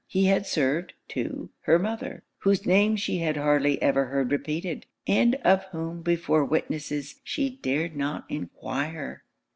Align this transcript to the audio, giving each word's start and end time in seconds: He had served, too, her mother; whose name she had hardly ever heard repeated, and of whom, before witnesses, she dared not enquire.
He 0.07 0.25
had 0.25 0.47
served, 0.47 0.93
too, 1.07 1.51
her 1.59 1.77
mother; 1.77 2.23
whose 2.39 2.65
name 2.65 2.95
she 2.95 3.19
had 3.19 3.37
hardly 3.37 3.79
ever 3.83 4.05
heard 4.05 4.31
repeated, 4.31 4.87
and 5.05 5.35
of 5.45 5.65
whom, 5.65 6.01
before 6.01 6.43
witnesses, 6.43 7.21
she 7.23 7.57
dared 7.61 7.95
not 7.95 8.25
enquire. 8.27 9.23